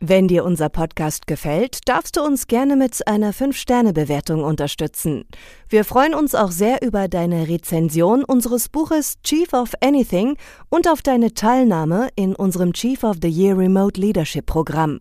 [0.00, 5.24] Wenn dir unser Podcast gefällt, darfst du uns gerne mit einer 5-Sterne-Bewertung unterstützen.
[5.68, 10.36] Wir freuen uns auch sehr über deine Rezension unseres Buches Chief of Anything
[10.68, 15.00] und auf deine Teilnahme in unserem Chief of the Year Remote Leadership Programm.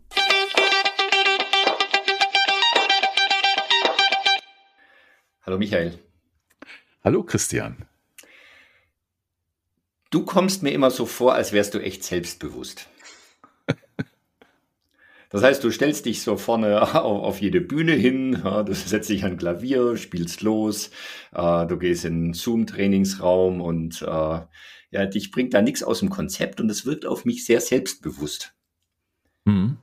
[5.43, 5.99] Hallo Michael.
[7.04, 7.85] Hallo Christian.
[10.09, 12.90] Du kommst mir immer so vor, als wärst du echt selbstbewusst.
[15.30, 19.38] Das heißt, du stellst dich so vorne auf jede Bühne hin, du setzt dich an
[19.38, 20.91] Klavier, spielst los,
[21.34, 24.40] äh, du gehst in einen Zoom-Trainingsraum und äh,
[24.90, 28.54] ja, dich bringt da nichts aus dem Konzept und es wirkt auf mich sehr selbstbewusst.
[29.46, 29.77] Mhm.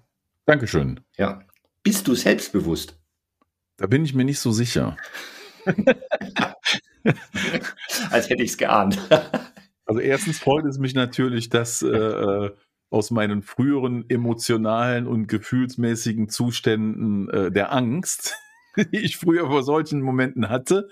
[0.46, 1.00] Dankeschön.
[1.16, 1.42] Ja.
[1.82, 2.98] Bist du selbstbewusst?
[3.76, 4.96] Da bin ich mir nicht so sicher.
[8.10, 8.98] Als hätte ich es geahnt.
[9.84, 12.50] also erstens freut es mich natürlich, dass äh, äh
[12.90, 18.34] aus meinen früheren emotionalen und gefühlsmäßigen Zuständen äh, der Angst,
[18.92, 20.88] die ich früher vor solchen Momenten hatte,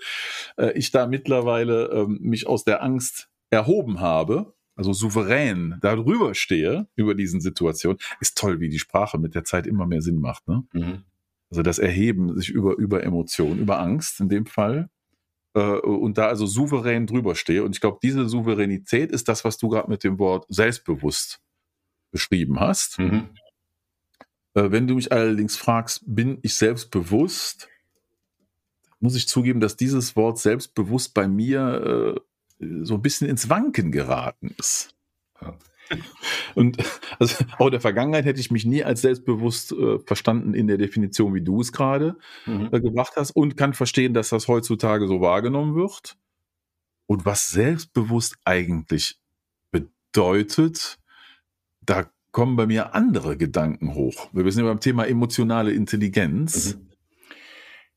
[0.57, 6.87] äh, ich da mittlerweile äh, mich aus der Angst erhoben habe, also souverän darüber stehe,
[6.95, 10.47] über diesen Situationen, ist toll, wie die Sprache mit der Zeit immer mehr Sinn macht.
[10.47, 10.63] Ne?
[10.73, 11.03] Mhm.
[11.51, 14.89] Also das Erheben sich über, über Emotionen, über Angst in dem Fall.
[15.53, 17.63] Äh, und da also souverän drüber stehe.
[17.63, 21.42] Und ich glaube, diese Souveränität ist das, was du gerade mit dem Wort selbstbewusst
[22.13, 22.99] beschrieben hast.
[22.99, 23.27] Mhm.
[24.53, 27.67] Äh, wenn du mich allerdings fragst, bin ich selbstbewusst,
[29.01, 33.91] muss ich zugeben, dass dieses Wort selbstbewusst bei mir äh, so ein bisschen ins Wanken
[33.91, 34.95] geraten ist.
[35.41, 35.57] Ja.
[36.55, 36.77] Und
[37.19, 40.77] also auch in der Vergangenheit hätte ich mich nie als selbstbewusst äh, verstanden in der
[40.77, 42.69] Definition, wie du es gerade mhm.
[42.71, 46.15] äh, gebracht hast und kann verstehen, dass das heutzutage so wahrgenommen wird.
[47.05, 49.19] Und was selbstbewusst eigentlich
[49.71, 50.99] bedeutet,
[51.81, 54.27] da kommen bei mir andere Gedanken hoch.
[54.33, 56.75] Wir sind ja beim Thema emotionale Intelligenz.
[56.75, 56.89] Mhm.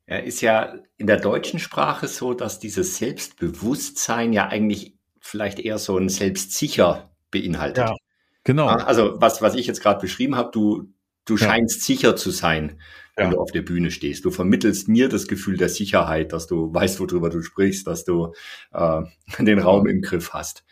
[0.06, 5.78] Ja, ist ja in der deutschen Sprache so, dass dieses Selbstbewusstsein ja eigentlich vielleicht eher
[5.78, 7.88] so ein Selbstsicher beinhaltet.
[7.88, 7.96] Ja,
[8.44, 8.68] genau.
[8.68, 10.92] Also was, was ich jetzt gerade beschrieben habe, du,
[11.24, 11.86] du scheinst ja.
[11.86, 12.78] sicher zu sein,
[13.16, 13.30] wenn ja.
[13.32, 14.24] du auf der Bühne stehst.
[14.24, 18.32] Du vermittelst mir das Gefühl der Sicherheit, dass du weißt, worüber du sprichst, dass du
[18.72, 19.02] äh,
[19.42, 20.64] den Raum im Griff hast.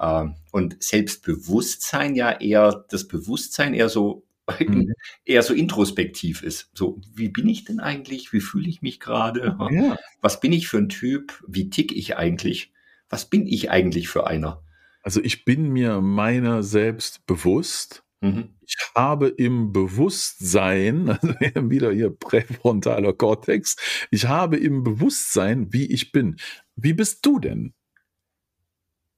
[0.00, 4.26] Ähm, und Selbstbewusstsein ja eher, das Bewusstsein eher so,
[4.60, 4.92] mhm.
[5.24, 6.70] eher so introspektiv ist.
[6.74, 8.32] So, wie bin ich denn eigentlich?
[8.32, 9.56] Wie fühle ich mich gerade?
[9.70, 9.96] Ja.
[10.20, 11.42] Was bin ich für ein Typ?
[11.46, 12.72] Wie tick ich eigentlich?
[13.08, 14.62] Was bin ich eigentlich für einer?
[15.02, 18.02] Also ich bin mir meiner selbst bewusst.
[18.22, 18.54] Mhm.
[18.66, 21.34] Ich habe im Bewusstsein, also
[21.70, 23.76] wieder hier präfrontaler Kortex,
[24.10, 26.36] ich habe im Bewusstsein, wie ich bin.
[26.74, 27.74] Wie bist du denn?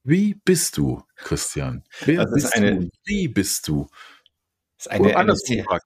[0.07, 1.83] Wie bist du, Christian?
[2.05, 2.89] Wer also bist eine, du?
[3.03, 3.87] Wie bist du?
[4.77, 5.85] Ist eine, Oder anders eine, gefragt,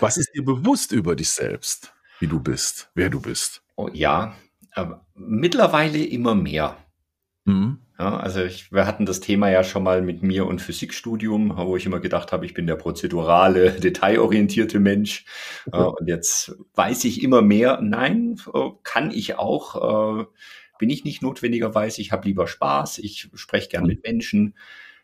[0.00, 3.62] was ist dir bewusst über dich selbst, wie du bist, wer du bist?
[3.76, 4.36] Oh, ja,
[4.72, 6.76] aber mittlerweile immer mehr.
[7.46, 7.78] Mhm.
[7.98, 11.74] Ja, also ich, wir hatten das Thema ja schon mal mit mir und Physikstudium, wo
[11.74, 15.24] ich immer gedacht habe, ich bin der prozedurale, detailorientierte Mensch.
[15.64, 15.80] Okay.
[15.80, 18.38] Uh, und jetzt weiß ich immer mehr, nein,
[18.82, 20.26] kann ich auch.
[20.82, 22.00] Bin ich nicht notwendigerweise.
[22.00, 24.56] Ich habe lieber Spaß, ich spreche gern mit Menschen,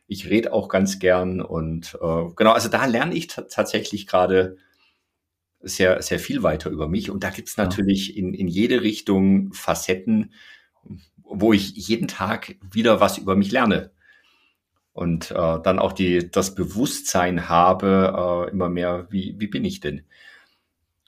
[0.09, 4.57] ich rede auch ganz gern und äh, genau, also da lerne ich tatsächlich gerade
[5.61, 7.13] sehr, sehr viel weiter über mich.
[7.13, 10.33] Und da gibt's natürlich in, in jede Richtung Facetten,
[11.23, 13.93] wo ich jeden Tag wieder was über mich lerne.
[14.91, 19.79] Und äh, dann auch die, das Bewusstsein habe, äh, immer mehr, wie, wie bin ich
[19.79, 20.03] denn?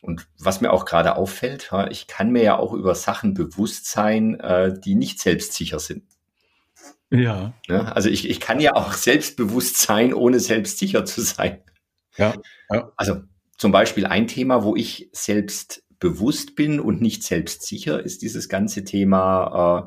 [0.01, 4.41] Und was mir auch gerade auffällt, ich kann mir ja auch über Sachen bewusst sein,
[4.41, 6.05] äh, die nicht selbstsicher sind.
[7.69, 7.85] Ja.
[7.85, 11.63] Also ich, ich kann ja auch selbstbewusst sein, ohne selbstsicher zu sein.
[12.17, 12.35] Ja.
[12.71, 12.93] ja.
[12.97, 13.23] Also
[13.59, 18.85] zum Beispiel ein Thema, wo ich selbst bewusst bin und nicht selbstsicher, ist dieses ganze
[18.85, 19.87] Thema,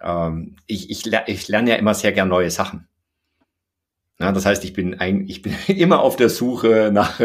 [0.00, 2.88] äh, äh, ich, ich, ich lerne ja immer sehr gern neue Sachen.
[4.20, 7.20] Ja, das heißt, ich bin, ein, ich bin immer auf der Suche nach,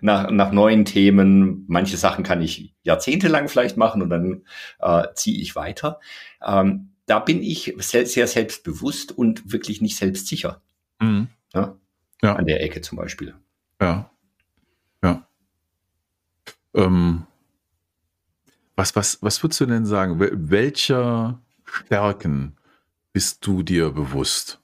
[0.00, 1.64] nach, nach neuen Themen.
[1.68, 4.44] Manche Sachen kann ich jahrzehntelang vielleicht machen und dann
[4.80, 6.00] äh, ziehe ich weiter.
[6.44, 10.62] Ähm, da bin ich sehr, sehr selbstbewusst und wirklich nicht selbstsicher.
[11.00, 11.28] Mhm.
[11.54, 11.76] Ja?
[12.22, 12.34] ja?
[12.34, 13.34] An der Ecke zum Beispiel.
[13.80, 14.10] Ja.
[15.02, 15.26] Ja.
[16.74, 17.26] Ähm,
[18.74, 20.18] was, was, was würdest du denn sagen?
[20.18, 22.56] Welcher Stärken
[23.12, 24.61] bist du dir bewusst?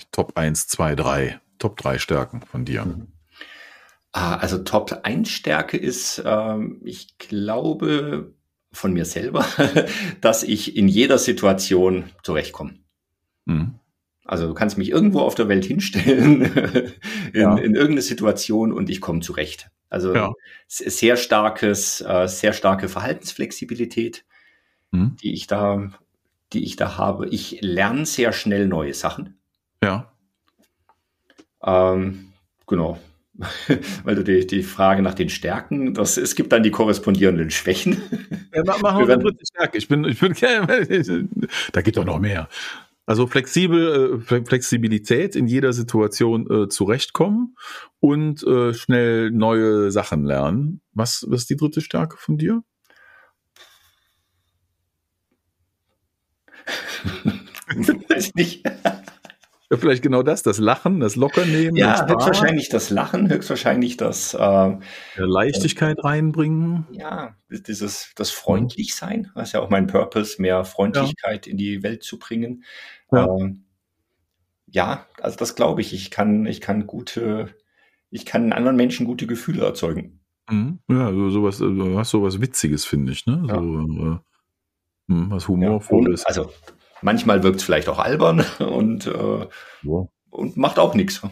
[0.00, 2.84] Die Top 1, 2, 3, Top 3 Stärken von dir?
[2.84, 3.08] Mhm.
[4.12, 8.34] Ah, also Top 1 Stärke ist, ähm, ich glaube
[8.72, 9.44] von mir selber,
[10.20, 12.74] dass ich in jeder Situation zurechtkomme.
[13.46, 13.74] Mhm.
[14.24, 16.42] Also du kannst mich irgendwo auf der Welt hinstellen,
[17.32, 17.56] in, ja.
[17.56, 19.70] in irgendeine Situation und ich komme zurecht.
[19.88, 20.32] Also ja.
[20.68, 24.24] sehr starkes, äh, sehr starke Verhaltensflexibilität,
[24.92, 25.16] mhm.
[25.20, 25.90] die ich da,
[26.52, 27.28] die ich da habe.
[27.28, 29.39] Ich lerne sehr schnell neue Sachen.
[29.82, 30.12] Ja.
[31.62, 32.32] Ähm,
[32.66, 32.98] genau.
[34.04, 37.96] Weil du die, die Frage nach den Stärken, das, es gibt dann die korrespondierenden Schwächen.
[38.54, 39.78] Ja, machen wir eine Stärke.
[39.78, 40.34] Ich bin, ich bin,
[41.72, 42.48] da gibt doch noch mehr.
[43.06, 47.56] Also flexibel, äh, Flexibilität in jeder Situation äh, zurechtkommen
[47.98, 50.80] und äh, schnell neue Sachen lernen.
[50.92, 52.62] Was, was ist die dritte Stärke von dir?
[58.08, 58.64] Weiß nicht.
[59.70, 61.76] Ja, vielleicht genau das, das Lachen, das Lockernehmen.
[61.76, 64.76] Ja, höchstwahrscheinlich das Lachen, höchstwahrscheinlich das äh,
[65.16, 66.88] Leichtigkeit äh, reinbringen.
[66.90, 71.52] Ja, dieses das Freundlichsein, das ist ja auch mein Purpose, mehr Freundlichkeit ja.
[71.52, 72.64] in die Welt zu bringen.
[73.12, 73.54] Ja, äh,
[74.66, 75.94] ja also das glaube ich.
[75.94, 77.54] Ich kann, ich kann gute,
[78.10, 80.18] ich kann anderen Menschen gute Gefühle erzeugen.
[80.50, 80.80] Mhm.
[80.88, 83.44] Ja, so, sowas, du hast sowas Witziges, finde ich, ne?
[83.46, 83.54] Ja.
[83.54, 84.18] So, äh,
[85.12, 86.22] hm, was humorvolles.
[86.22, 86.50] Ja, also
[87.02, 89.46] Manchmal wirkt es vielleicht auch albern und, äh,
[89.82, 90.08] ja.
[90.30, 91.22] und macht auch nichts.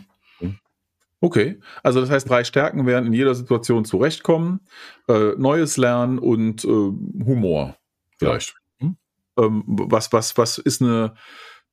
[1.20, 4.60] Okay, also das heißt, drei Stärken werden in jeder Situation zurechtkommen,
[5.08, 7.76] äh, Neues lernen und äh, Humor
[8.18, 8.54] vielleicht.
[8.80, 8.86] Ja.
[8.86, 8.96] Hm?
[9.36, 11.14] Ähm, was, was, was ist eine,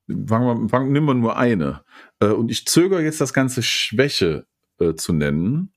[0.07, 1.83] fangen wir, fangen, nehmen wir nur eine.
[2.19, 4.47] Äh, und ich zögere jetzt das Ganze Schwäche
[4.79, 5.74] äh, zu nennen,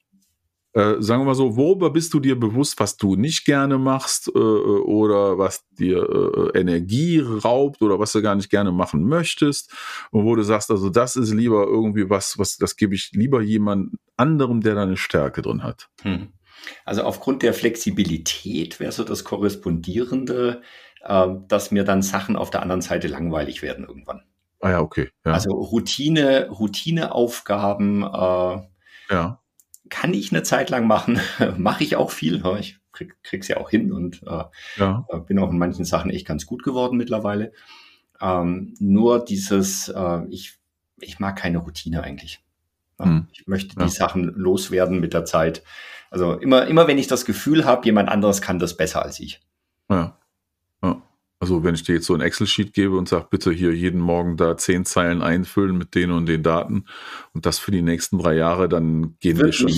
[0.79, 4.29] äh, sagen wir mal so, worüber bist du dir bewusst, was du nicht gerne machst
[4.29, 9.03] äh, äh, oder was dir äh, Energie raubt oder was du gar nicht gerne machen
[9.03, 9.73] möchtest
[10.13, 13.43] und wo du sagst, also das ist lieber irgendwie was, was das gebe ich lieber
[13.43, 15.89] jemand anderem, der da eine Stärke drin hat.
[16.03, 16.29] Hm.
[16.85, 20.63] Also aufgrund der Flexibilität wäre so das korrespondierende,
[21.03, 24.23] äh, dass mir dann Sachen auf der anderen Seite langweilig werden irgendwann.
[24.61, 25.11] Ah ja, okay.
[25.25, 25.33] Ja.
[25.33, 28.03] Also Routine, Routineaufgaben.
[28.05, 28.61] Äh,
[29.11, 29.41] ja
[29.89, 31.21] kann ich eine Zeit lang machen,
[31.57, 32.43] mache ich auch viel.
[32.59, 34.45] Ich krieg, krieg's ja auch hin und äh,
[34.77, 35.07] ja.
[35.09, 37.53] Äh, bin auch in manchen Sachen echt ganz gut geworden mittlerweile.
[38.21, 40.59] Ähm, nur dieses, äh, ich,
[41.01, 42.41] ich mag keine Routine eigentlich.
[43.01, 43.29] Hm.
[43.33, 43.85] Ich möchte ja.
[43.85, 45.63] die Sachen loswerden mit der Zeit.
[46.11, 49.41] Also immer, immer wenn ich das Gefühl habe, jemand anderes kann das besser als ich.
[49.89, 50.17] Ja.
[51.41, 54.37] Also wenn ich dir jetzt so ein Excel-Sheet gebe und sage, bitte hier jeden Morgen
[54.37, 56.87] da zehn Zeilen einfüllen mit den und den Daten
[57.33, 59.71] und das für die nächsten drei Jahre, dann gehen Wird schon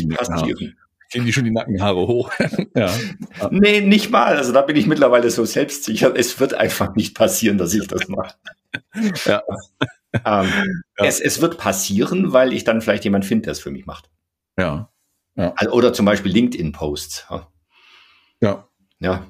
[1.11, 2.31] gehen die schon die Nackenhaare hoch.
[2.75, 2.93] ja.
[3.51, 4.37] Nee, nicht mal.
[4.37, 6.15] Also da bin ich mittlerweile so selbstsicher.
[6.17, 8.35] Es wird einfach nicht passieren, dass ich das mache.
[9.25, 9.43] ja.
[10.13, 10.49] Ähm,
[10.99, 11.05] ja.
[11.05, 14.11] Es, es wird passieren, weil ich dann vielleicht jemand finde, der es für mich macht.
[14.59, 14.91] Ja.
[15.37, 15.55] ja.
[15.71, 17.27] Oder zum Beispiel LinkedIn-Posts.
[18.41, 18.69] Ja.
[19.01, 19.27] Ja.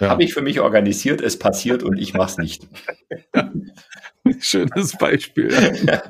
[0.00, 0.10] Ja.
[0.10, 2.68] Habe ich für mich organisiert, es passiert und ich mache es nicht.
[4.40, 5.50] Schönes Beispiel.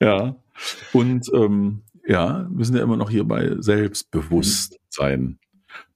[0.00, 0.36] ja.
[0.92, 5.38] Und ähm, ja, wir sind ja immer noch hier bei Selbstbewusstsein.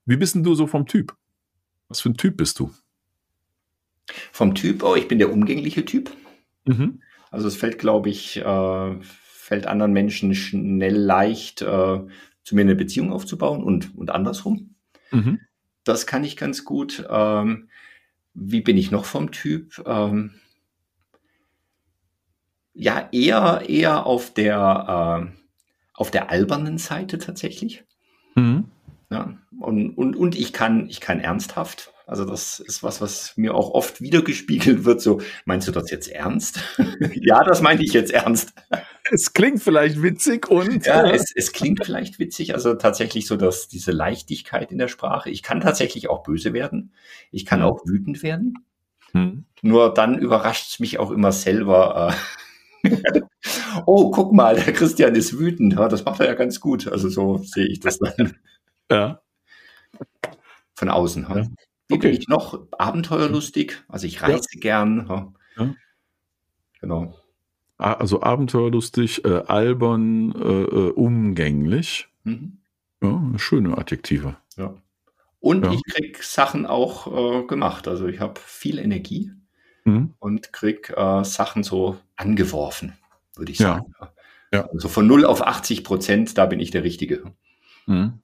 [0.04, 1.16] Wie bist denn du so vom Typ?
[1.88, 2.70] Was für ein Typ bist du?
[4.32, 6.10] Vom Typ, oh, ich bin der umgängliche Typ.
[6.64, 7.00] Mhm.
[7.30, 12.00] Also es fällt, glaube ich, äh, fällt anderen Menschen schnell leicht, äh,
[12.44, 14.74] zu mir eine Beziehung aufzubauen und, und andersrum.
[15.10, 15.40] Mhm.
[15.84, 17.04] Das kann ich ganz gut.
[17.08, 17.68] Ähm,
[18.34, 19.82] wie bin ich noch vom Typ?
[19.86, 20.34] Ähm,
[22.74, 25.38] ja, eher, eher auf der, äh,
[25.94, 27.84] auf der albernen Seite tatsächlich.
[28.34, 28.64] Mhm.
[29.10, 31.92] Ja, und, und, und ich kann, ich kann ernsthaft.
[32.06, 35.00] Also das ist was, was mir auch oft wiedergespiegelt wird.
[35.00, 36.60] So, meinst du das jetzt ernst?
[37.14, 38.54] ja, das meine ich jetzt ernst.
[39.10, 40.86] Es klingt vielleicht witzig und.
[40.86, 42.54] Ja, es, es klingt vielleicht witzig.
[42.54, 45.30] Also tatsächlich so, dass diese Leichtigkeit in der Sprache.
[45.30, 46.92] Ich kann tatsächlich auch böse werden.
[47.30, 47.66] Ich kann hm.
[47.66, 48.64] auch wütend werden.
[49.12, 49.44] Hm.
[49.62, 52.14] Nur dann überrascht es mich auch immer selber.
[52.84, 52.96] Äh,
[53.86, 55.76] oh, guck mal, der Christian ist wütend.
[55.76, 56.86] Das macht er ja ganz gut.
[56.88, 58.36] Also so sehe ich das dann.
[58.90, 59.20] Ja.
[60.74, 61.26] Von außen.
[61.28, 61.46] Ja.
[61.88, 62.10] Wie okay.
[62.10, 62.66] bin ich noch?
[62.72, 63.82] Abenteuerlustig.
[63.88, 64.60] Also ich reise ja.
[64.60, 65.32] gern.
[65.56, 65.74] Ja.
[66.80, 67.21] Genau.
[67.78, 72.08] Also abenteuerlustig, äh, albern, äh, äh, umgänglich.
[72.24, 72.58] Mhm.
[73.02, 74.36] Ja, schöne Adjektive.
[74.56, 74.74] Ja.
[75.40, 75.72] Und ja.
[75.72, 77.88] ich krieg Sachen auch äh, gemacht.
[77.88, 79.32] Also ich habe viel Energie
[79.84, 80.14] mhm.
[80.20, 82.92] und krieg äh, Sachen so angeworfen,
[83.34, 83.92] würde ich sagen.
[84.00, 84.12] Ja.
[84.52, 84.68] ja.
[84.70, 87.24] Also von 0 auf 80 Prozent, da bin ich der Richtige.
[87.86, 88.20] Mhm.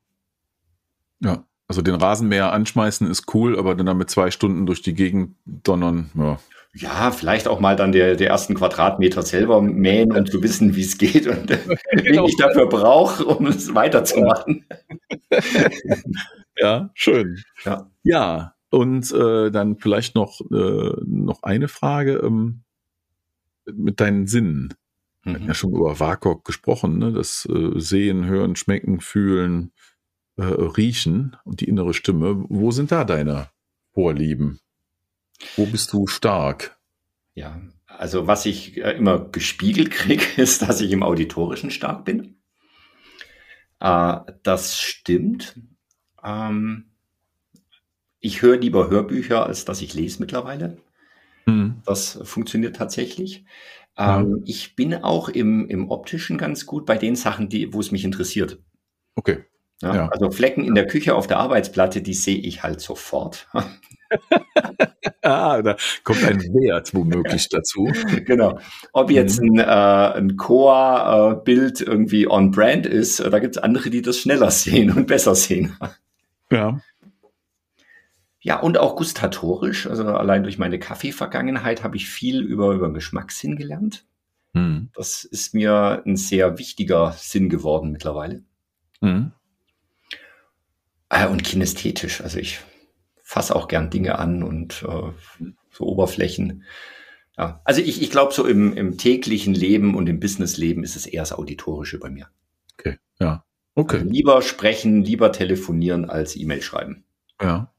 [1.21, 1.45] Ja.
[1.67, 6.11] Also den Rasenmäher anschmeißen ist cool, aber dann damit zwei Stunden durch die Gegend donnern,
[6.15, 6.39] ja.
[6.75, 10.83] Ja, vielleicht auch mal dann der, der ersten Quadratmeter selber mähen und zu wissen, wie
[10.83, 11.47] es geht und
[11.91, 12.05] genau.
[12.05, 14.65] wen ich dafür brauche, um es weiterzumachen.
[16.61, 17.43] Ja, schön.
[17.65, 22.63] Ja, ja und äh, dann vielleicht noch, äh, noch eine Frage ähm,
[23.73, 24.75] mit deinen Sinnen.
[25.23, 25.55] Wir hatten ja mhm.
[25.55, 27.13] schon über WAKOK gesprochen, ne?
[27.13, 29.73] das äh, Sehen, Hören, Schmecken, Fühlen,
[30.37, 32.45] äh, Riechen und die innere Stimme.
[32.49, 33.49] Wo sind da deine
[33.93, 34.61] Vorlieben?
[35.57, 36.79] Wo bist du stark?
[37.35, 42.41] Ja, also was ich äh, immer gespiegelt kriege, ist, dass ich im Auditorischen stark bin.
[43.81, 45.59] Äh, das stimmt.
[46.23, 46.91] Ähm,
[48.21, 50.79] ich höre lieber Hörbücher, als dass ich lese mittlerweile.
[51.47, 51.83] Mhm.
[51.87, 53.45] Das funktioniert tatsächlich.
[53.97, 57.91] Ähm, Ich bin auch im, im Optischen ganz gut bei den Sachen, die, wo es
[57.91, 58.59] mich interessiert.
[59.15, 59.45] Okay.
[59.81, 60.09] Ja, ja.
[60.09, 63.49] Also Flecken in der Küche auf der Arbeitsplatte, die sehe ich halt sofort.
[65.23, 67.91] ah, da kommt ein Wert womöglich dazu.
[68.25, 68.59] Genau.
[68.93, 69.59] Ob jetzt mhm.
[69.59, 74.93] ein, äh, ein Core-Bild irgendwie on-brand ist, da gibt es andere, die das schneller sehen
[74.93, 75.77] und besser sehen.
[76.51, 76.81] Ja.
[78.41, 79.87] Ja, und auch gustatorisch.
[79.87, 84.07] Also allein durch meine Kaffeevergangenheit habe ich viel über, über Geschmackssinn gelernt.
[84.53, 84.91] Mhm.
[84.95, 88.43] Das ist mir ein sehr wichtiger Sinn geworden mittlerweile.
[89.01, 89.33] Mhm.
[91.11, 92.21] Äh, und kinästhetisch.
[92.21, 92.61] Also ich
[93.29, 95.13] fasse auch gern Dinge an und äh,
[95.71, 96.65] so Oberflächen.
[97.37, 97.61] Ja.
[97.63, 101.21] Also ich, ich glaube, so im, im täglichen Leben und im Businessleben ist es eher
[101.21, 102.29] das Auditorische bei mir.
[102.73, 103.45] Okay, ja.
[103.75, 103.99] Okay.
[103.99, 107.05] Also lieber sprechen, lieber telefonieren als E-Mail schreiben.
[107.39, 107.71] Ja.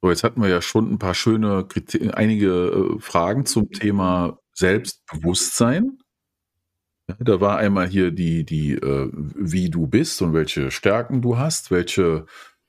[0.00, 1.68] So, jetzt hatten wir ja schon ein paar schöne,
[2.14, 2.48] einige
[2.96, 5.98] äh, Fragen zum Thema Selbstbewusstsein.
[7.06, 11.36] Ja, da war einmal hier die, die, äh, wie du bist und welche Stärken du
[11.36, 12.24] hast, welche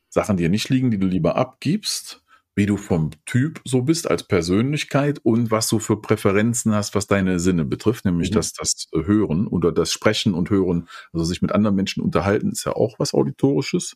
[0.10, 2.24] Sachen dir nicht liegen, die du lieber abgibst,
[2.56, 7.08] wie du vom Typ so bist als Persönlichkeit und was du für Präferenzen hast, was
[7.08, 8.36] deine Sinne betrifft, nämlich mhm.
[8.36, 12.66] das, das Hören oder das Sprechen und Hören, also sich mit anderen Menschen unterhalten, ist
[12.66, 13.96] ja auch was Auditorisches.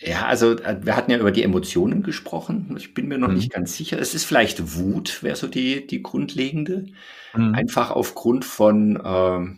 [0.06, 2.74] Ja, also äh, wir hatten ja über die Emotionen gesprochen.
[2.76, 3.34] Ich bin mir noch mhm.
[3.34, 3.98] nicht ganz sicher.
[3.98, 6.86] Es ist vielleicht Wut, wäre so die, die grundlegende.
[7.34, 7.54] Mhm.
[7.54, 9.56] Einfach aufgrund von, äh,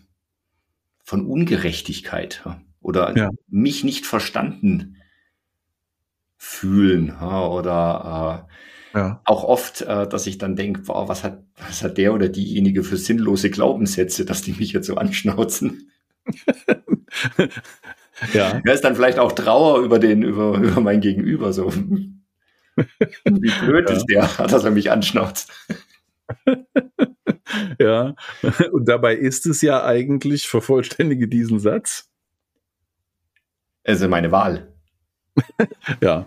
[1.03, 2.45] von Ungerechtigkeit
[2.81, 3.31] oder ja.
[3.49, 4.97] mich nicht verstanden
[6.37, 8.53] fühlen oder äh,
[8.97, 9.21] ja.
[9.25, 12.83] Auch oft, äh, dass ich dann denke, wow, was hat, was hat der oder diejenige
[12.83, 15.91] für sinnlose Glaubenssätze, dass die mich jetzt so anschnauzen.
[18.33, 18.61] ja.
[18.65, 21.73] Er ist dann vielleicht auch Trauer über den, über, über mein Gegenüber, so.
[23.25, 23.97] Wie blöd ja.
[23.97, 25.51] ist der, dass er mich anschnauzt.
[27.79, 28.15] ja,
[28.73, 32.11] und dabei ist es ja eigentlich, vervollständige diesen Satz.
[33.85, 34.75] Also meine Wahl.
[36.03, 36.27] ja.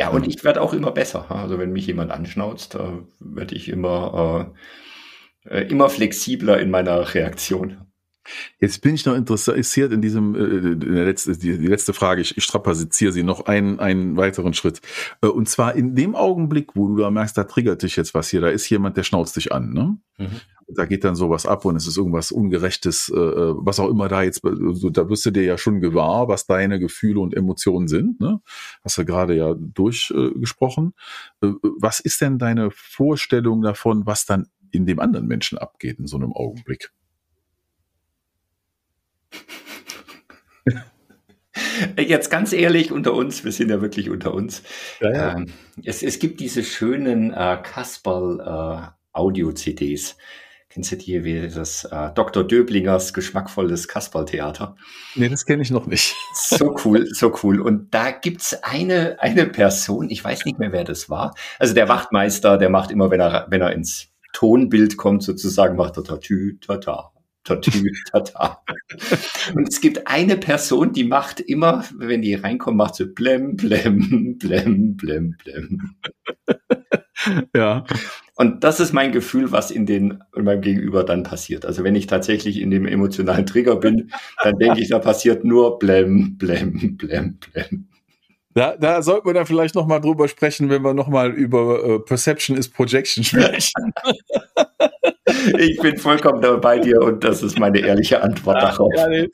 [0.00, 1.30] Ja, und ich werde auch immer besser.
[1.30, 2.78] Also wenn mich jemand anschnauzt,
[3.18, 4.54] werde ich immer,
[5.44, 7.89] äh, immer flexibler in meiner Reaktion.
[8.60, 12.44] Jetzt bin ich noch interessiert in diesem, äh, letzte, die, die, letzte Frage, ich, ich
[12.44, 14.80] strapaziere sie noch einen, einen weiteren Schritt.
[15.22, 18.28] Äh, und zwar in dem Augenblick, wo du da merkst, da triggert dich jetzt was
[18.28, 19.72] hier, da ist jemand, der schnauzt dich an.
[19.72, 19.98] Ne?
[20.18, 20.40] Mhm.
[20.68, 24.08] Da geht dann sowas ab und es ist irgendwas Ungerechtes, äh, äh was auch immer
[24.08, 27.88] da jetzt, also da wirst du dir ja schon gewahr, was deine Gefühle und Emotionen
[27.88, 28.20] sind.
[28.20, 28.40] Ne?
[28.84, 30.94] Hast du gerade ja durchgesprochen.
[31.42, 31.48] Äh,
[31.80, 36.16] was ist denn deine Vorstellung davon, was dann in dem anderen Menschen abgeht in so
[36.16, 36.92] einem Augenblick?
[41.96, 44.62] Jetzt ganz ehrlich unter uns, wir sind ja wirklich unter uns.
[45.00, 45.36] Ja, ja.
[45.36, 45.46] Ähm,
[45.84, 50.16] es, es gibt diese schönen äh, Kasperl äh, Audio-CDs.
[50.68, 52.44] Kennst du die, wie das äh, Dr.
[52.44, 54.76] Döblingers geschmackvolles Kasperltheater?
[55.16, 56.14] Nee, das kenne ich noch nicht.
[56.32, 57.60] So cool, so cool.
[57.60, 61.34] Und da gibt's eine, eine Person, ich weiß nicht mehr, wer das war.
[61.58, 65.96] Also der Wachtmeister, der macht immer, wenn er, wenn er ins Tonbild kommt, sozusagen, macht
[65.96, 67.12] er tatü, tata,
[67.50, 68.62] tatü, tata.
[69.54, 74.38] Und es gibt eine Person, die macht immer, wenn die reinkommen, macht so blem, blem,
[74.38, 75.94] blem, blem, blem.
[77.54, 77.84] Ja.
[78.36, 81.66] Und das ist mein Gefühl, was in, den, in meinem Gegenüber dann passiert.
[81.66, 84.10] Also wenn ich tatsächlich in dem emotionalen Trigger bin,
[84.42, 87.88] dann denke ich, da passiert nur blem, blem, blem, blem.
[88.54, 91.84] Da, da sollten wir dann vielleicht noch mal drüber sprechen, wenn wir noch mal über
[91.84, 93.92] äh, Perception is Projection sprechen.
[95.58, 98.92] ich bin vollkommen bei dir und das ist meine ehrliche Antwort ja, darauf.
[98.96, 99.28] Ja, nee,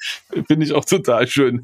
[0.46, 1.62] Finde ich auch total schön.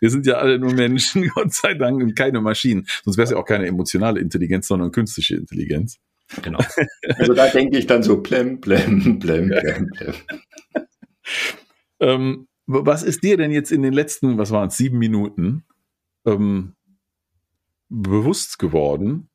[0.00, 2.86] Wir sind ja alle nur Menschen, Gott sei Dank, und keine Maschinen.
[3.04, 5.98] Sonst wäre es ja auch keine emotionale Intelligenz, sondern künstliche Intelligenz.
[6.42, 6.60] Genau.
[7.18, 10.14] Also da denke ich dann so plem, plem, plem, plem, plem.
[12.00, 15.64] ähm, was ist dir denn jetzt in den letzten, was waren es, sieben Minuten
[16.24, 16.74] ähm,
[17.88, 19.28] bewusst geworden,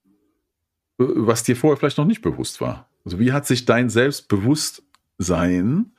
[0.98, 2.90] was dir vorher vielleicht noch nicht bewusst war?
[3.06, 5.94] Also wie hat sich dein Selbstbewusstsein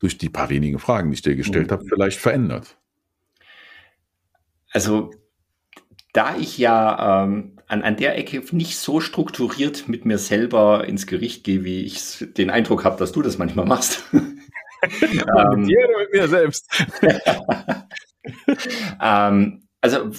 [0.00, 1.72] durch die paar wenigen Fragen, die ich dir gestellt mhm.
[1.72, 2.76] habe, vielleicht verändert?
[4.72, 5.10] Also
[6.12, 11.06] da ich ja ähm, an, an der Ecke nicht so strukturiert mit mir selber ins
[11.06, 14.02] Gericht gehe, wie ich den Eindruck habe, dass du das manchmal machst.
[14.12, 16.68] mit dir oder mit mir selbst?
[19.00, 20.10] ähm, also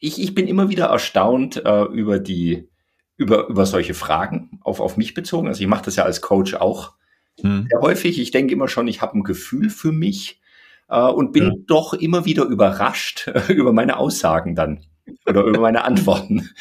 [0.00, 2.68] ich, ich bin immer wieder erstaunt äh, über die
[3.16, 5.48] über, über solche Fragen auf, auf mich bezogen.
[5.48, 6.94] Also ich mache das ja als Coach auch
[7.40, 7.68] hm.
[7.70, 8.20] sehr häufig.
[8.20, 10.40] Ich denke immer schon, ich habe ein Gefühl für mich
[10.88, 11.52] äh, und bin ja.
[11.66, 14.84] doch immer wieder überrascht äh, über meine Aussagen dann
[15.26, 16.50] oder über meine Antworten.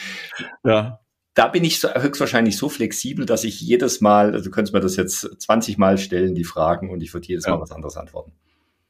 [0.65, 0.99] Ja.
[1.35, 4.81] Da bin ich so, höchstwahrscheinlich so flexibel, dass ich jedes Mal, also du könntest mir
[4.81, 7.55] das jetzt 20 Mal stellen, die Fragen, und ich würde jedes ja.
[7.55, 8.33] Mal was anderes antworten.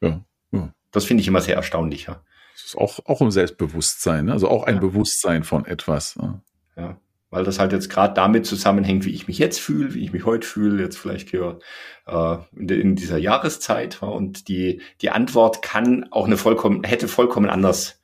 [0.02, 0.22] Ja.
[0.52, 0.74] ja.
[0.90, 2.22] Das finde ich immer sehr erstaunlich, ja.
[2.52, 4.32] Das ist auch, auch ein Selbstbewusstsein, ne?
[4.32, 4.78] also auch ein.
[4.78, 6.16] Bewusstsein von etwas.
[6.16, 6.42] Ne?
[6.76, 6.98] Ja
[7.34, 10.24] weil das halt jetzt gerade damit zusammenhängt, wie ich mich jetzt fühle, wie ich mich
[10.24, 11.58] heute fühle, jetzt vielleicht hier
[12.06, 14.02] äh, in, in, dieser Jahreszeit.
[14.02, 18.00] Und die, die Antwort kann auch eine vollkommen, hätte vollkommen anders,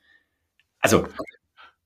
[0.81, 1.07] also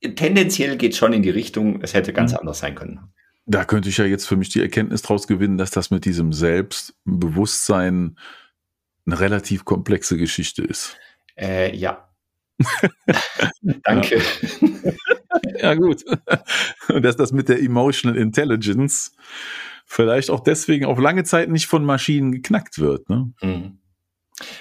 [0.02, 2.40] tendenziell geht schon in die Richtung, es hätte ganz mhm.
[2.40, 3.14] anders sein können.
[3.46, 6.34] Da könnte ich ja jetzt für mich die Erkenntnis draus gewinnen, dass das mit diesem
[6.34, 8.18] Selbstbewusstsein
[9.06, 10.98] eine relativ komplexe Geschichte ist.
[11.38, 12.10] Äh, ja.
[13.84, 14.22] Danke.
[15.62, 16.04] ja, gut.
[16.90, 19.16] Und dass das mit der Emotional Intelligence
[19.86, 23.10] vielleicht auch deswegen auf lange Zeit nicht von Maschinen geknackt wird.
[23.10, 23.34] Ne?
[23.42, 23.80] Mhm.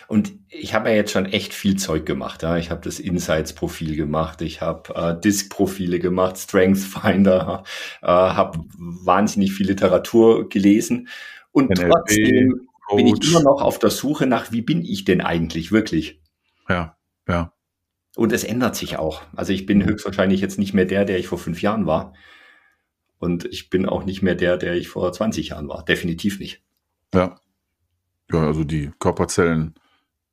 [0.06, 2.42] Und ich habe ja jetzt schon echt viel Zeug gemacht.
[2.42, 2.56] Ja.
[2.56, 7.64] Ich habe das Insights-Profil gemacht, ich habe äh, Disk-Profile gemacht, Strength Finder,
[8.02, 11.08] äh, habe wahnsinnig viel Literatur gelesen.
[11.50, 12.96] Und NLP, trotzdem Coach.
[12.96, 16.20] bin ich immer noch auf der Suche nach, wie bin ich denn eigentlich wirklich?
[16.68, 16.96] Ja,
[17.28, 17.53] ja.
[18.16, 19.22] Und es ändert sich auch.
[19.34, 22.14] Also ich bin höchstwahrscheinlich jetzt nicht mehr der, der ich vor fünf Jahren war.
[23.18, 25.84] Und ich bin auch nicht mehr der, der ich vor 20 Jahren war.
[25.84, 26.62] Definitiv nicht.
[27.12, 27.40] Ja.
[28.30, 29.74] Ja, also die Körperzellen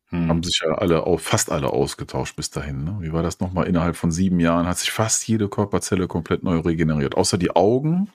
[0.07, 0.29] hm.
[0.29, 2.83] haben sich ja alle, fast alle ausgetauscht bis dahin.
[2.83, 2.97] Ne?
[3.01, 3.67] Wie war das nochmal?
[3.67, 7.15] Innerhalb von sieben Jahren hat sich fast jede Körperzelle komplett neu regeneriert.
[7.15, 8.09] Außer die Augen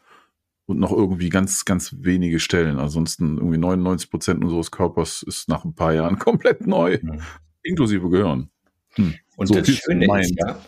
[0.67, 2.79] und noch irgendwie ganz, ganz wenige Stellen.
[2.79, 6.99] Ansonsten irgendwie 99 Prozent unseres Körpers ist nach ein paar Jahren komplett neu.
[6.99, 7.21] Hm.
[7.63, 8.51] Inklusive Gehirn.
[8.95, 9.15] Hm.
[9.37, 10.59] Und so das Schöne ist ja,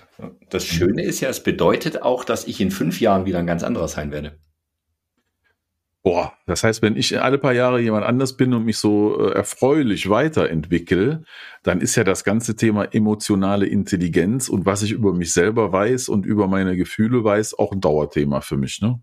[0.50, 3.62] das Schöne ist ja, es bedeutet auch, dass ich in fünf Jahren wieder ein ganz
[3.62, 4.38] anderer sein werde.
[6.02, 9.32] Boah, das heißt, wenn ich alle paar Jahre jemand anders bin und mich so äh,
[9.32, 11.24] erfreulich weiterentwickle,
[11.62, 16.08] dann ist ja das ganze Thema emotionale Intelligenz und was ich über mich selber weiß
[16.08, 19.02] und über meine Gefühle weiß, auch ein Dauerthema für mich, ne?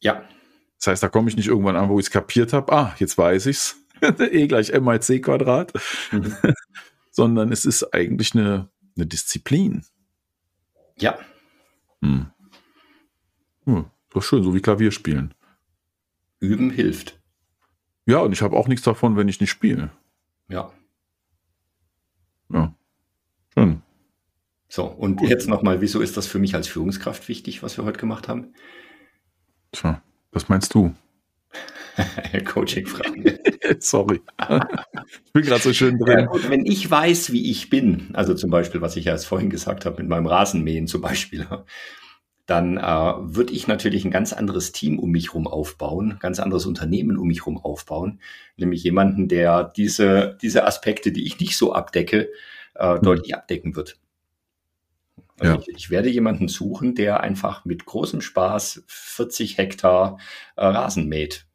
[0.00, 0.22] Ja.
[0.78, 2.72] Das heißt, da komme ich nicht irgendwann an, wo ich es kapiert habe.
[2.72, 3.76] Ah, jetzt weiß ich's.
[4.18, 5.72] e gleich m mal c Quadrat.
[6.10, 6.36] Mhm.
[7.12, 9.84] sondern es ist eigentlich eine, eine Disziplin.
[10.98, 11.18] Ja.
[12.00, 12.26] Hm.
[13.64, 15.34] Hm, doch schön, so wie Klavier spielen.
[16.40, 17.20] Üben hilft.
[18.06, 19.92] Ja, und ich habe auch nichts davon, wenn ich nicht spiele.
[20.48, 20.72] Ja.
[22.52, 22.74] Ja.
[23.54, 23.82] Schön.
[24.68, 25.28] So, und Gut.
[25.28, 28.54] jetzt nochmal, wieso ist das für mich als Führungskraft wichtig, was wir heute gemacht haben?
[29.70, 30.94] Tja, was meinst du?
[32.46, 33.38] Coaching-Frage.
[33.78, 34.20] Sorry.
[35.26, 36.20] ich bin gerade so schön drin.
[36.20, 39.26] Ja, gut, wenn ich weiß, wie ich bin, also zum Beispiel, was ich ja erst
[39.26, 41.46] vorhin gesagt habe, mit meinem Rasenmähen zum Beispiel,
[42.46, 46.66] dann äh, würde ich natürlich ein ganz anderes Team um mich herum aufbauen, ganz anderes
[46.66, 48.20] Unternehmen um mich herum aufbauen,
[48.56, 52.30] nämlich jemanden, der diese, diese Aspekte, die ich nicht so abdecke,
[52.74, 53.02] äh, mhm.
[53.02, 53.98] deutlich abdecken wird.
[55.38, 55.60] Also ja.
[55.60, 60.18] ich, ich, werde jemanden suchen, der einfach mit großem Spaß 40 Hektar
[60.56, 61.46] äh, Rasen mäht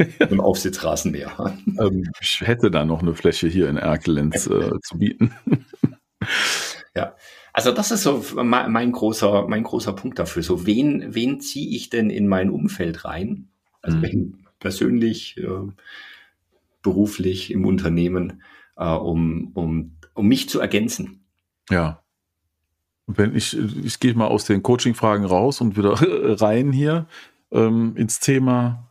[0.30, 1.56] Im Aufsitzrasenmäher.
[1.78, 5.34] ähm, ich hätte da noch eine Fläche hier in Erkelenz äh, zu bieten.
[6.94, 7.14] ja.
[7.52, 10.42] Also das ist so mein großer, mein großer Punkt dafür.
[10.42, 13.48] So, wen, wen ziehe ich denn in mein Umfeld rein?
[13.82, 14.46] Also mhm.
[14.60, 15.72] persönlich, äh,
[16.82, 18.42] beruflich, im Unternehmen,
[18.76, 21.24] äh, um, um, um mich zu ergänzen.
[21.70, 22.02] Ja.
[23.08, 25.94] Wenn ich, ich gehe mal aus den Coaching-Fragen raus und wieder
[26.40, 27.08] rein hier
[27.50, 28.89] ähm, ins Thema.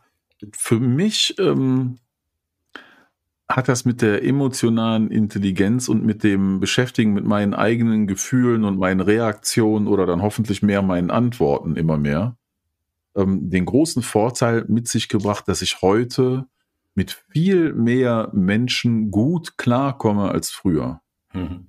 [0.52, 1.98] Für mich ähm,
[3.48, 8.78] hat das mit der emotionalen Intelligenz und mit dem Beschäftigen mit meinen eigenen Gefühlen und
[8.78, 12.36] meinen Reaktionen oder dann hoffentlich mehr meinen Antworten immer mehr
[13.16, 16.46] ähm, den großen Vorteil mit sich gebracht, dass ich heute
[16.94, 21.00] mit viel mehr Menschen gut klarkomme als früher.
[21.32, 21.68] Mhm.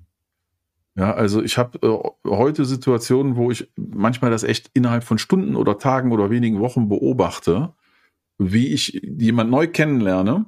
[0.94, 5.56] Ja, also ich habe äh, heute Situationen, wo ich manchmal das echt innerhalb von Stunden
[5.56, 7.72] oder Tagen oder wenigen Wochen beobachte,
[8.38, 10.46] wie ich jemand neu kennenlerne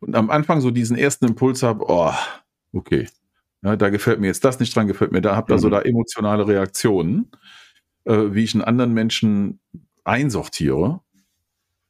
[0.00, 2.12] und am Anfang so diesen ersten Impuls habe, oh,
[2.72, 3.08] okay,
[3.62, 5.72] ja, da gefällt mir jetzt das nicht dran, gefällt mir da, habe da so mhm.
[5.72, 7.30] da emotionale Reaktionen,
[8.04, 9.60] äh, wie ich einen anderen Menschen
[10.04, 11.00] einsortiere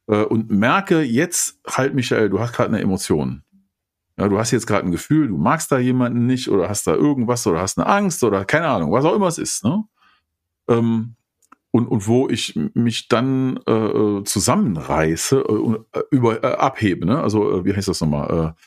[0.07, 3.43] äh, und merke jetzt halt, Michael, du hast gerade eine Emotion.
[4.17, 6.93] Ja, du hast jetzt gerade ein Gefühl, du magst da jemanden nicht oder hast da
[6.93, 9.65] irgendwas oder hast eine Angst oder keine Ahnung, was auch immer es ist.
[9.65, 9.83] Ne?
[10.69, 11.15] Ähm,
[11.75, 17.19] und, und wo ich mich dann äh, zusammenreiße und äh, über äh, abhebe, ne?
[17.21, 18.55] Also äh, wie heißt das nochmal?
[18.55, 18.61] Äh,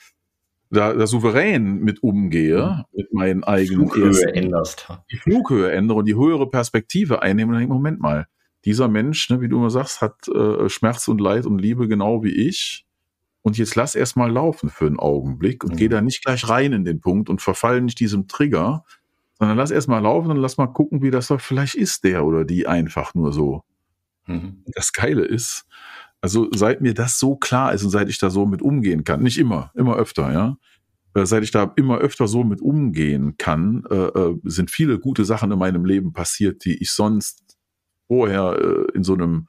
[0.70, 4.92] da, da souverän mit umgehe, mit meinen eigenen Flughöhe änderst.
[5.10, 8.26] Die Flughöhe ändere und die höhere Perspektive einnehmen und denke, Moment mal,
[8.66, 12.22] dieser Mensch, ne, wie du immer sagst, hat äh, Schmerz und Leid und Liebe genau
[12.22, 12.84] wie ich.
[13.40, 15.76] Und jetzt lass erst mal laufen für einen Augenblick und mhm.
[15.78, 18.84] geh da nicht gleich rein in den Punkt und verfall nicht diesem Trigger,
[19.38, 22.24] sondern lass erst mal laufen und lass mal gucken, wie das doch vielleicht ist, der
[22.24, 23.62] oder die einfach nur so.
[24.26, 24.64] Mhm.
[24.66, 25.66] Das Geile ist,
[26.20, 29.22] also seit mir das so klar ist und seit ich da so mit umgehen kann,
[29.22, 30.56] nicht immer, immer öfter, ja,
[31.14, 35.24] äh, seit ich da immer öfter so mit umgehen kann, äh, äh, sind viele gute
[35.24, 37.56] Sachen in meinem Leben passiert, die ich sonst
[38.08, 39.46] vorher äh, in so einem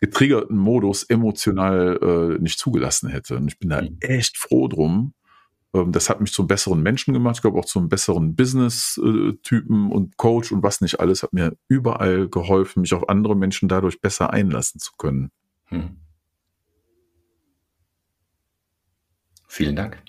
[0.00, 1.98] getriggerten Modus emotional
[2.36, 3.36] äh, nicht zugelassen hätte.
[3.36, 3.98] Und ich bin da mhm.
[4.00, 5.14] echt froh drum,
[5.82, 10.52] das hat mich zum besseren Menschen gemacht, ich glaube auch zum besseren Business-Typen und Coach
[10.52, 14.80] und was nicht alles, hat mir überall geholfen, mich auf andere Menschen dadurch besser einlassen
[14.80, 15.30] zu können.
[15.66, 15.96] Hm.
[19.48, 20.02] Vielen Dank.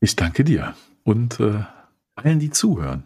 [0.00, 1.62] Ich danke dir und äh,
[2.14, 3.04] allen, die zuhören.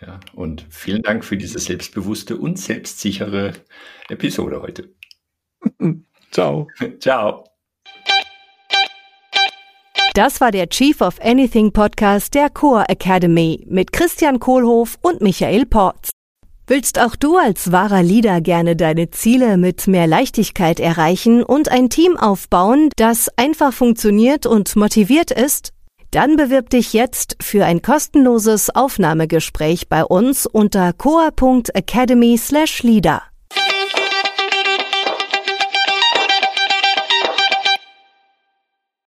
[0.00, 3.52] Ja, und vielen Dank für diese selbstbewusste und selbstsichere
[4.08, 4.94] Episode heute.
[6.30, 6.68] Ciao.
[7.00, 7.47] Ciao.
[10.18, 15.64] Das war der Chief of Anything Podcast der Core Academy mit Christian Kohlhoff und Michael
[15.64, 16.10] Porz.
[16.66, 21.88] Willst auch du als wahrer Leader gerne deine Ziele mit mehr Leichtigkeit erreichen und ein
[21.88, 25.72] Team aufbauen, das einfach funktioniert und motiviert ist?
[26.10, 33.22] Dann bewirb dich jetzt für ein kostenloses Aufnahmegespräch bei uns unter coa.academy/leader.